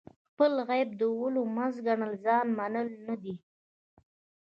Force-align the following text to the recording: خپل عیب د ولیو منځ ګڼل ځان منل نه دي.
خپل 0.29 0.53
عیب 0.69 0.89
د 0.99 1.01
ولیو 1.19 1.51
منځ 1.55 1.75
ګڼل 1.87 2.11
ځان 2.25 2.45
منل 2.57 2.87
نه 3.07 3.15
دي. 3.21 3.35